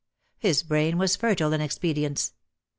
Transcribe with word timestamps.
His 0.39 0.63
brain 0.63 0.97
was 0.97 1.15
fertile 1.15 1.53
in 1.53 1.61
expedients. 1.61 2.33